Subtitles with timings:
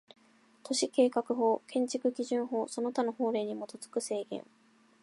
[0.63, 4.43] 都市計画法、建築基準法その他の法令に基づく制限